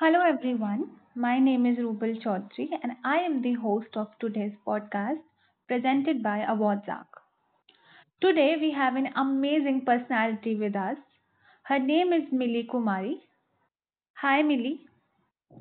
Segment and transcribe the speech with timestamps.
[0.00, 5.18] Hello everyone, my name is Rubal Chaudhary and I am the host of today's podcast
[5.68, 7.04] presented by Awadzak.
[8.22, 10.96] Today we have an amazing personality with us.
[11.64, 13.16] Her name is Millie Kumari.
[14.22, 14.80] Hi Millie.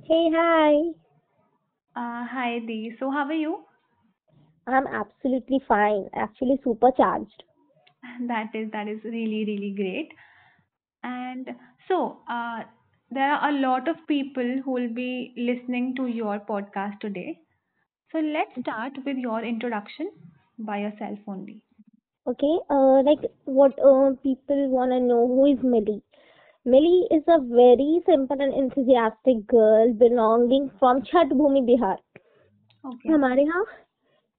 [0.07, 0.73] Hey, hi.
[1.95, 2.95] Uh, hi Dee.
[2.97, 3.65] So how are you?
[4.67, 6.09] I'm absolutely fine.
[6.15, 7.43] Actually, supercharged.
[8.27, 10.13] That is that is really really great.
[11.03, 11.49] And
[11.87, 12.63] so uh,
[13.11, 17.39] there are a lot of people who will be listening to your podcast today.
[18.11, 20.11] So let's start with your introduction
[20.59, 21.61] by yourself only.
[22.27, 26.03] Okay, uh, like what uh, people want to know who is Millie?
[26.65, 31.97] Millie is a very simple and enthusiastic girl belonging from Chhat Bhumi, Bihar.
[32.85, 33.09] Okay.
[33.09, 33.63] हमारे यहाँ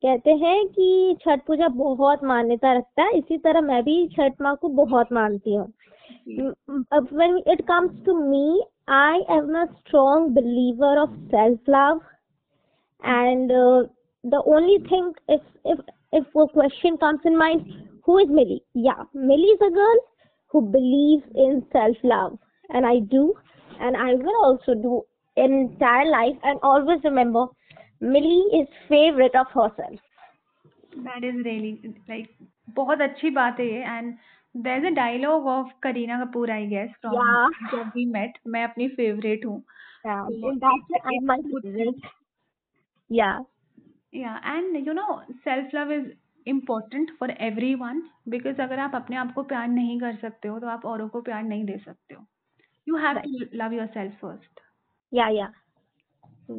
[0.03, 4.55] कहते हैं कि छठ पूजा बहुत मान्यता रखता है इसी तरह मैं भी छठ माँ
[4.57, 5.73] को बहुत मानती हूँ
[7.12, 12.00] when it comes to me I am a strong believer of self love
[13.04, 13.84] and uh,
[14.24, 15.80] the only thing if if
[16.12, 17.66] if a question comes in mind
[18.04, 20.00] who is millie yeah millie is a girl
[20.48, 22.38] who believes in self love
[22.70, 23.34] and i do
[23.80, 25.02] and i will also do
[25.36, 27.46] in entire life and always remember
[28.00, 30.00] millie is favorite of herself
[31.06, 31.72] That is really
[32.10, 32.30] like
[32.76, 34.14] बहुत अच्छी बात है ये and
[34.55, 37.51] there's a dialogue of Kareena Kapoor I guess from Yeah.
[37.75, 39.63] जब we met मैं अपनी favorite हूँ
[40.05, 42.09] yeah So, that's it- my favorite
[43.11, 43.39] yeah
[44.13, 46.07] Yeah, and you know self love is
[46.47, 47.99] important for everyone
[48.35, 51.21] because अगर आप अपने आप को प्यार नहीं कर सकते हो तो आप औरों को
[51.23, 52.27] प्यार नहीं दे सकते हो
[52.87, 54.63] You have to love yourself first.
[55.13, 55.53] yeah yeah
[56.49, 56.55] तो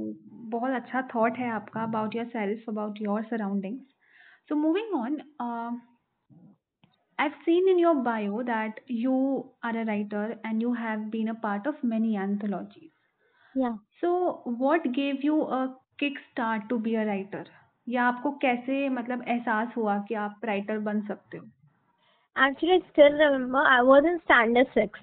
[0.52, 5.18] बहुत अच्छा थॉट है आपका about yourself about your surroundings so moving on
[7.21, 9.17] I've seen in your bio that you
[9.63, 12.93] are a writer and you have been a part of many anthologies.
[13.55, 14.11] yeah So,
[14.45, 17.45] what gave you a kickstart to be a writer?
[17.89, 21.45] या आपको कैसे मतलब एहसास हुआ कि आप writer बन सकते हो
[22.37, 25.01] actually still remember I was in standard six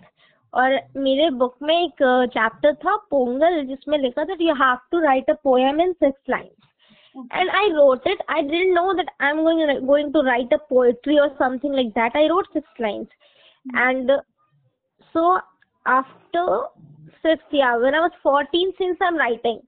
[0.54, 5.30] और मेरे बुक में एक चैप्टर था पोंगल जिसमें लिखा था you have to write
[5.30, 6.67] a poem in six lines
[7.32, 8.22] and I wrote it.
[8.28, 11.94] I didn't know that I'm going to, going to write a poetry or something like
[11.96, 12.16] that.
[12.16, 13.08] I wrote six lines,
[13.86, 14.22] and uh,
[15.16, 15.40] so
[15.86, 16.46] after
[17.22, 19.62] sixth year, when I was 14, since I'm writing,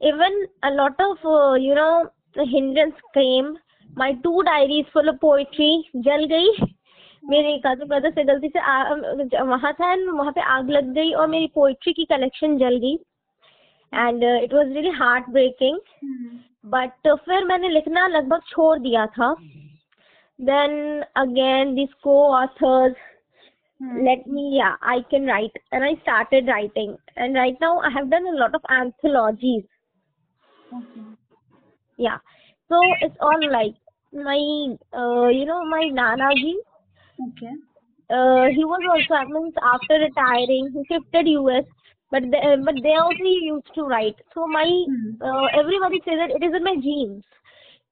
[0.00, 3.56] even a lot of uh, you know the hindrance came.
[3.90, 5.70] My two diaries full of poetry
[6.08, 6.72] जल गई
[7.30, 11.12] मेरे cousin brother से गलती से आ- वहां था and वहां पे आग लग गई
[11.20, 12.94] और मेरी पोइट्री की कलेक्शन जल गई
[13.92, 15.78] and it was really heart breaking
[16.66, 19.34] but फिर मैंने लिखना लगभग छोड़ दिया था
[20.40, 22.96] देन अगेन दिस को authors
[23.80, 28.10] let me yeah i can write and i started writing and right now i have
[28.10, 29.64] done a lot of anthologies
[31.98, 32.16] yeah
[32.70, 33.74] so it's all like
[34.12, 34.38] my
[34.94, 36.54] uh, you know my nana ji
[37.24, 37.52] okay
[38.10, 41.64] uh, he was also I mean, after retiring he shifted us
[42.10, 44.66] but they, but they also used to write so my
[45.20, 47.24] uh, everybody says that it is in my genes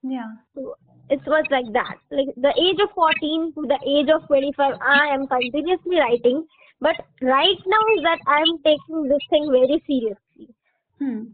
[0.05, 0.25] या
[0.55, 0.77] So
[1.11, 1.97] it was like that.
[2.11, 6.45] Like the age of 14 to the age of 25, I am continuously writing.
[6.81, 10.49] But right now is that I am taking this thing very seriously.
[11.01, 11.27] Hmm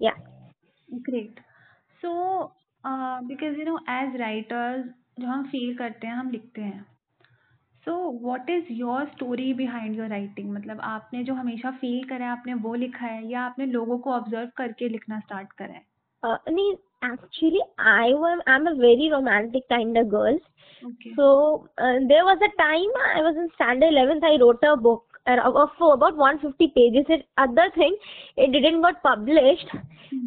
[0.00, 0.18] Yeah.
[1.08, 1.40] Great
[2.02, 2.10] so
[3.26, 4.84] because you know as writers
[5.20, 6.86] जो हम feel करते हैं हम लिखते हैं
[7.87, 12.31] so what is your story behind your writing मतलब आपने जो हमेशा फील करा है
[12.31, 15.85] आपने वो लिखा है या आपने लोगों को ऑब्ज़र्व करके लिखना स्टार्ट करा है?
[16.23, 16.71] नहीं
[17.05, 20.41] actually I was I am a very romantic kind of girls
[21.09, 21.27] so
[21.79, 26.37] there was a time I was in standard eleventh I wrote a book about one
[26.37, 27.95] fifty pages it other thing
[28.37, 29.77] it didn't got published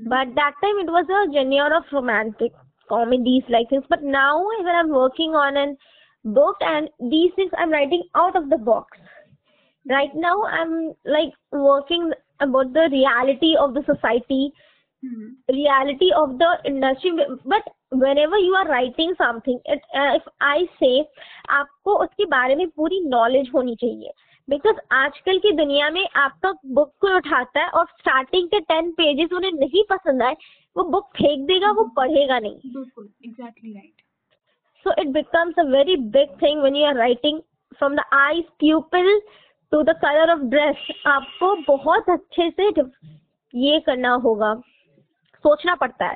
[0.08, 2.52] but that time it was a genre of romantic
[2.90, 5.76] comedies like things but now even I am working on and
[6.26, 8.98] book and these things I'm writing out of the box.
[9.86, 14.52] Right now I'm like working about the reality of the society
[15.02, 15.54] mm-hmm.
[15.54, 17.12] reality of the industry
[17.44, 21.04] but whenever you are writing something it, uh, if i say
[21.50, 24.12] आपको उसके बारे में पूरी knowledge होनी चाहिए
[24.48, 29.32] because आजकल की दुनिया में आपका बुक कोई उठाता है और स्टार्टिंग के टेन पेजेस
[29.36, 30.36] उन्हें नहीं पसंद आए
[30.76, 33.95] वो बुक फेंक देगा वो पढ़ेगा नहीं बिल्कुल exactly right
[34.85, 37.41] so it becomes a very big thing when you are writing
[37.79, 39.09] from the eyes pupil
[39.71, 40.77] to the color of dress
[41.07, 42.69] आपको बहुत अच्छे से
[43.53, 44.53] ये करना होगा
[45.43, 46.15] सोचना पड़ता है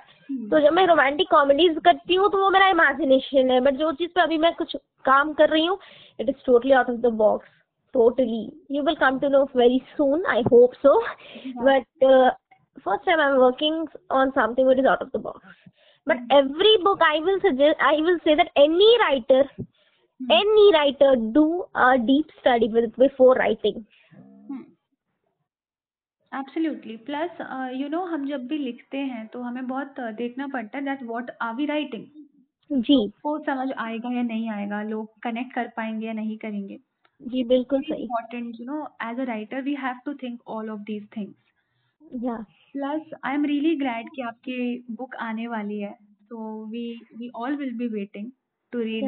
[0.50, 4.10] तो जब मैं रोमांटिक कॉमेडीज करती हूँ तो वो मेरा इमेजिनेशन है बट जो चीज
[4.16, 5.78] पे अभी मैं कुछ काम कर रही हूँ
[6.20, 7.56] it is totally out of the box
[7.96, 8.50] totally.
[8.70, 10.24] You will come to know very soon.
[10.28, 11.00] I hope so.
[11.44, 11.52] Yeah.
[11.68, 12.32] But uh,
[12.86, 15.40] first time I'm working on something which is out of the box.
[16.11, 19.43] But every book I will suggest, I will say that any writer,
[20.21, 20.33] Hmm.
[20.33, 23.87] any writer do a deep study with before writing.
[26.33, 27.41] Absolutely plus
[27.77, 31.03] you know हम जब भी लिखते हैं तो हमें बहुत uh, देखना पड़ता है that
[31.03, 36.07] what are we writing जी को समझ आएगा या नहीं आएगा लोग कनेक्ट कर पाएँगे
[36.07, 36.79] या नहीं करेंगे
[37.21, 40.85] जी बिल्कुल सही important you know as a writer we have to think all of
[40.91, 41.35] these things
[42.75, 42.91] या
[43.25, 44.57] आई एम रियली glad कि आपकी
[44.91, 46.85] बुक आने वाली है so we
[47.19, 48.31] we all will be waiting
[48.73, 49.05] to read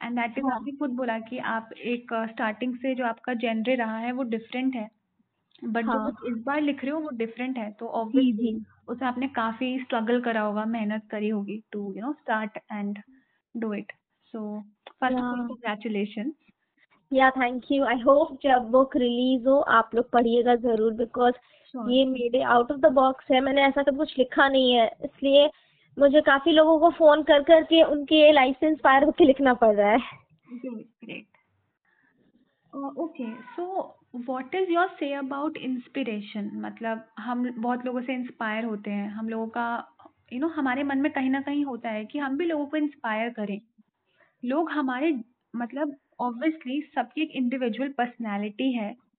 [0.00, 0.54] and that is हाँ.
[0.54, 4.74] आपने खुद बोला कि आप एक स्टार्टिंग से जो आपका जेनरे रहा है वो डिफरेंट
[4.74, 4.88] है.
[5.64, 5.96] बट हाँ.
[5.96, 7.70] आप इस बार लिख रहे हो वो डिफरेंट है.
[7.70, 8.64] तो जी ऑब्वियसली जी.
[8.88, 12.98] उसमें आपने काफ़ी स्ट्रगल करा होगा मेहनत करी होगी to you know start and
[13.54, 13.92] do it
[14.34, 15.18] so first.
[15.18, 16.32] Congratulation
[17.12, 21.34] yeah thank you I hope जब बुक रिलीज़ हो आप लोग पढ़िएगा ज़रूर बिकॉज़
[21.76, 25.50] ये मेरे आउट ऑफ़ द बॉक्स है मैंने ऐसा कभी कुछ लिखा नहीं है इसलिए
[25.98, 29.74] मुझे काफ़ी लोगों को फ़ोन कर कर के उनके लाइफ से इंस्पायर होकर लिखना पड़
[29.74, 30.00] रहा है।
[32.98, 33.64] Okay, so
[34.20, 36.52] what is your say about inspiration?
[36.54, 40.58] मतलब हम बहुत लोगों से इंस्पायर होते हैं हम लोगों का यू you नो know,
[40.58, 43.60] हमारे मन में कहीं ना कहीं होता है कि हम भी लोगों को इंस्पायर करें।
[44.44, 45.20] लोग हमारे
[45.56, 49.11] मतलब ऑब्वियसली सबकी एक इंडिविजुअल पर्सनैलिटी है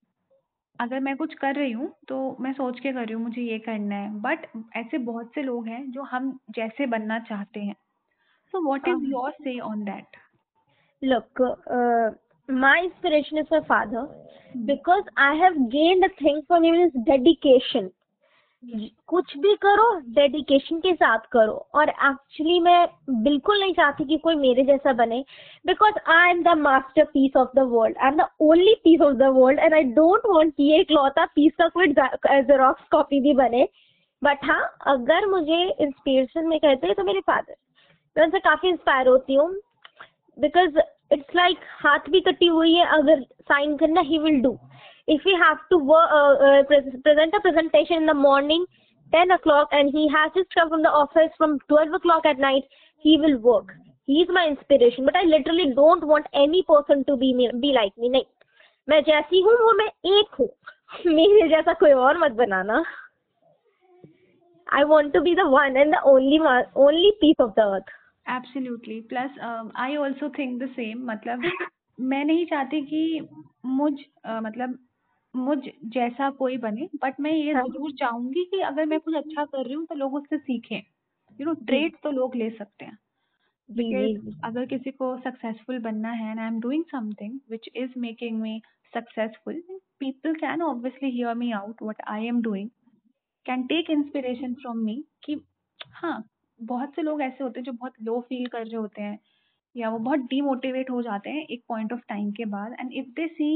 [0.79, 3.57] अगर मैं कुछ कर रही हूँ तो मैं सोच के कर रही हूँ मुझे ये
[3.59, 4.45] करना है। बट
[4.77, 7.75] ऐसे बहुत से लोग हैं जो हम जैसे बनना चाहते हैं।
[8.53, 10.17] So what is your say on that
[11.01, 11.41] look
[12.49, 17.89] my inspiration is my father because I have gained thing for your dedication
[19.07, 22.87] कुछ भी करो डेडिकेशन के साथ करो। और एक्चुअली मैं
[23.23, 25.19] बिल्कुल नहीं चाहती कि कोई मेरे जैसा बने
[25.65, 26.57] because I am the
[27.05, 30.25] masterpiece of the world I am the only piece of the world and I don't
[30.27, 33.67] want ये इकलौता पीस का कोई जेरोक्स कॉपी भी बने।
[34.21, 37.55] बट हाँ अगर मुझे इंस्पिरेशन में कहते हैं तो मेरे फादर
[38.15, 39.53] मैं उनसे काफ़ी इंस्पायर होती हूँ
[40.37, 40.79] बिकॉज़
[41.13, 44.57] इट्स लाइक हाथ भी कटी हुई है, अगर साइन करना ही will do
[45.08, 48.64] if we have to wo- uh, uh, pres- present a presentation in the morning
[49.12, 52.64] 10 o'clock and he has just come from the office from 12 o'clock at night
[53.04, 53.74] he will work
[54.08, 57.72] he is my inspiration but i literally don't want any person to be me be
[57.80, 58.24] like me नहीं
[58.88, 59.86] मैं जैसी हूँ वो मैं
[60.18, 60.48] एक हूँ
[61.14, 62.84] मेरे जैसा कोई और मत बनाना
[64.68, 67.94] I want to be the one and the only one, only piece of the earth.
[68.28, 69.38] Absolutely plus
[69.80, 71.44] I also think the same मतलब
[71.98, 73.28] मैं नहीं चाहती कि
[73.66, 74.76] मुझ uh, मतलब
[75.33, 75.57] मुझ
[75.93, 77.63] जैसा कोई बने बट मैं ये हाँ.
[77.65, 80.77] ज़रूर चाहूँगी कि अगर मैं कुछ अच्छा कर रही हूँ तो लोग उससे सीखें।
[81.39, 82.97] यू नो ट्रेड तो लोग ले सकते हैं।
[83.69, 87.95] जी जी because अगर किसी को सक्सेसफुल बनना है and I'm doing something which is
[87.97, 88.53] making me
[88.93, 89.59] successful
[90.01, 92.69] people can obviously hear me out what I am doing
[93.45, 94.95] can take inspiration from me
[95.25, 95.35] कि
[95.95, 96.15] हाँ
[96.59, 99.19] बहुत से लोग ऐसे होते हैं जो बहुत लो फील कर रहे होते हैं
[99.75, 103.09] या वो बहुत डीमोटिवेट हो जाते हैं एक पॉइंट ऑफ़ टाइम के बाद and if
[103.15, 103.51] they see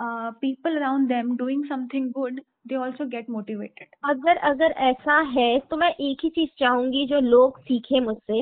[0.00, 5.76] people around them doing something good they also get motivated अगर अगर ऐसा है तो
[5.76, 8.40] मैं एक ही चीज़ चाहूँगी जो लोग सीखे मुझसे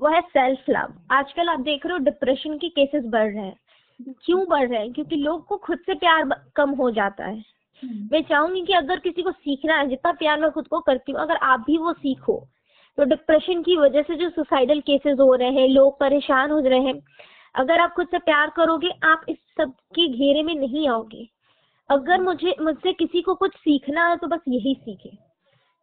[0.00, 3.56] वो है सेल्फ लव आजकल आप देख रहे हो डिप्रेशन के केसेस बढ़ रहे हैं।
[4.24, 4.92] क्यों बढ़ रहे हैं?
[4.92, 6.24] क्योंकि लोग को खुद से प्यार
[6.56, 7.44] कम हो जाता है।
[8.12, 11.20] मैं चाहूँगी कि अगर किसी को सीखना है जितना प्यार मैं खुद को करती हूँ
[11.20, 12.38] अगर आप भी वो सीखो
[12.98, 16.80] तो डिप्रेशन की वजह से जो सुसाइडल केसेस हो रहे हैं लोग परेशान हो रहे
[16.80, 16.94] हैं
[17.54, 21.28] अगर आप खुद से प्यार करोगे आप इस सब के घेरे में नहीं आओगे।
[21.90, 25.16] अगर मुझे मुझसे किसी को कुछ सीखना है तो बस यही सीखे।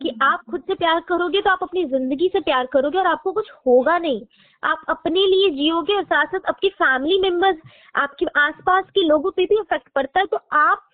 [0.01, 3.31] कि आप खुद से प्यार करोगे तो आप अपनी ज़िंदगी से प्यार करोगे और आपको
[3.31, 4.21] कुछ होगा नहीं।
[4.63, 7.57] आप अपने लिए जियोगे और साथ साथ आपकी फैमिली मेंबर्स
[7.95, 10.88] आपके आसपास के लोगों पे भी इफ़ेक्ट पड़ता है तो आप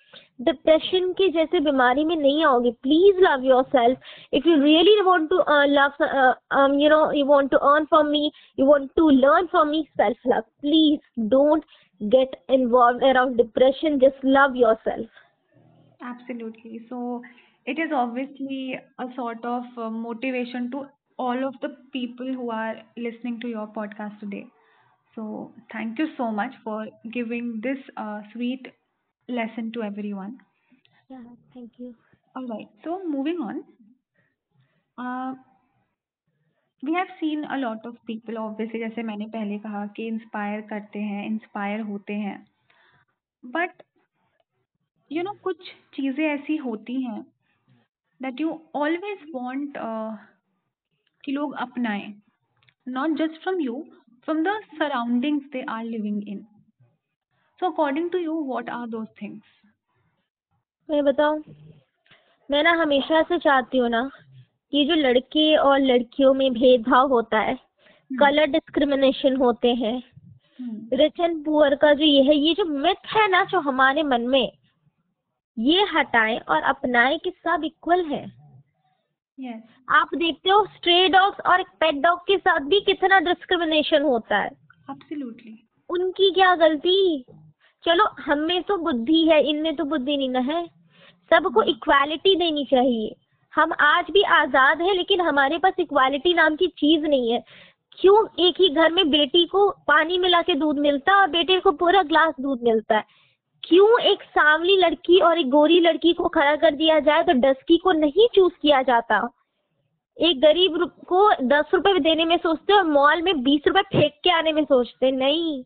[0.49, 5.30] डिप्रेशन की जैसे बीमारी में नहीं आओगे please love your self if you really want
[5.30, 5.42] to
[5.75, 9.87] love you know you want to earn from me you want to learn from me
[10.00, 11.64] self love please don't
[12.12, 15.19] get involved around depression just love yourself
[16.02, 16.80] Absolutely.
[16.88, 17.23] So
[17.66, 20.87] it is obviously a sort of uh, motivation to
[21.19, 24.47] all of the people who are listening to your podcast today.
[25.14, 28.66] So thank you so much for giving this uh, sweet
[29.29, 30.38] lesson to everyone.
[31.10, 31.96] yeah thank you
[32.36, 32.67] All right.
[32.84, 33.63] So moving on.
[34.98, 35.36] Uh,
[36.84, 41.00] we have seen a lot of people obviously जैसे मैंने पहले कहा कि inspire करते
[41.01, 42.36] हैं inspire होते हैं
[43.44, 43.84] but
[45.12, 47.22] you know कुछ चीज़ें ऐसी होती हैं
[48.22, 49.77] दैट यू ऑलवेज वांट
[51.24, 52.13] कि लोग अपनाएँ
[52.88, 53.82] not just from you
[54.25, 56.46] from the surroundings they are living in
[57.59, 59.41] so according to you what are those things?
[60.89, 61.43] मैं बताऊँ?
[62.51, 64.12] मैं ना हमेशा से चाहती हूँ ना
[64.71, 67.55] कि जो लड़के और लड़कियों में भेदभाव होता है
[68.12, 70.03] कलर डिस्क्रिमिनेशन होते हैं
[70.93, 74.21] रिच एंड पुअर का जो ये है ये जो मिथ है ना जो हमारे मन
[74.21, 74.51] में
[75.59, 78.25] ये हटाएँ और अपनाएँ कि सब इक्वल है।
[79.39, 79.62] Yes.
[79.89, 84.38] आप देखते हो स्ट्रे डॉग्स और एक पेट डॉग के साथ भी कितना डिस्क्रिमिनेशन होता
[84.38, 84.50] है।
[84.89, 85.53] Absolutely.
[85.89, 87.25] उनकी क्या गलती?
[87.86, 90.65] चलो, हमें तो बुद्धि है इनमें तो बुद्धि नहीं ना है।
[91.32, 93.15] सबको इक्वालिटी देनी चाहिए।
[93.54, 97.44] हम आज भी आज़ाद हैं, लेकिन हमारे पास इक्वालिटी नाम की चीज़ नहीं है।
[98.00, 101.60] क्यों एक ही घर में बेटी को पानी मिला के दूध मिलता है और बेटे
[101.60, 103.04] को पूरा ग्लास दूध मिलता है?
[103.63, 107.77] क्यों एक सांवली लड़की और एक गोरी लड़की को खड़ा कर दिया जाए तो डस्की
[107.77, 109.30] को नहीं चूज़ किया जाता?
[110.18, 110.77] एक गरीब
[111.08, 114.63] को दस रुपए देने में सोचते और मॉल में बीस रुपए फेंक के आने में
[114.63, 115.63] सोचते नहीं।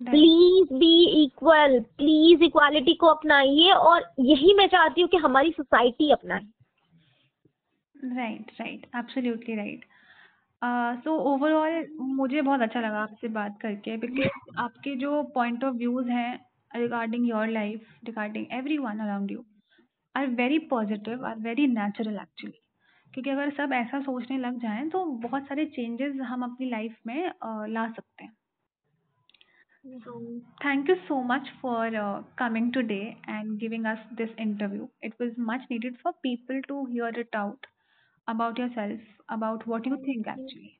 [0.00, 6.10] Please be equal please equality को अपनाइए और यही मैं चाहती हूँ कि हमारी सोसाइटी
[6.12, 6.46] अपनाए।
[7.94, 9.84] Right right absolutely right
[11.04, 16.08] so overall मुझे बहुत अच्छा लगा आपसे बात करके बिकॉज़ आपके जो पॉइंट ऑफ़ व्यूज़
[16.08, 19.44] हैं regarding your life regarding every one around you
[20.14, 22.58] are very positive are very natural actually
[23.14, 27.28] क्योंकि अगर सब ऐसा सोचने लग जाएँ तो बहुत सारे चेंजेस हम अपनी लाइफ में
[27.28, 28.32] uh, ला सकते हैं।
[30.05, 30.21] So,
[30.61, 34.87] thank you so much for uh, coming today and giving us this interview.
[35.01, 37.65] It was much needed for people to hear it out
[38.27, 38.99] about yourself,
[39.29, 40.77] about what you think actually.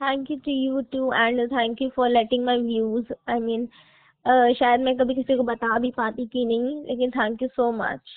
[0.00, 3.06] Thank you to you too, and thank you for letting my views.
[3.26, 3.68] I mean,
[4.58, 8.14] शायद मैं कभी किसी को बता भी पाती कि नहीं लेकिन thank you so much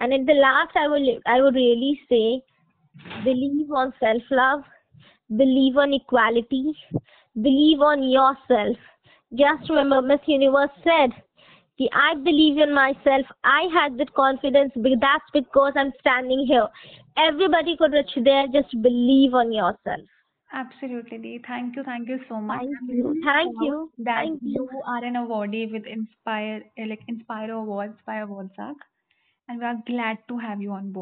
[0.00, 2.20] and at the last I would I would really say
[3.24, 4.64] believe on self love
[5.30, 6.62] believe on equality
[7.36, 8.78] believe on your self
[9.35, 11.11] just remember miss universe said
[11.79, 13.25] the I believe in myself.
[13.43, 14.71] I had that confidence.
[14.75, 16.67] That's because I'm standing here.
[17.17, 18.45] Everybody could reach there.
[18.47, 20.07] Just believe on yourself.
[20.53, 21.43] Absolutely, Dee.
[21.47, 22.59] Thank you, thank you so much.
[22.59, 23.91] Thank you, thank you.
[23.97, 24.69] That thank you.
[24.71, 28.75] you are an awardee with Inspire, eh, like Inspire Awards by Awardsark,
[29.47, 31.01] and we are glad to have you on board.